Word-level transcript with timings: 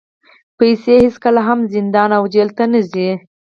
پیسې 0.57 0.93
هېڅکله 1.03 1.41
هم 1.47 1.59
زندان 1.73 2.09
او 2.17 2.23
جېل 2.33 2.49
ته 2.57 2.63
نه 2.71 2.81
ځي. 2.91 3.09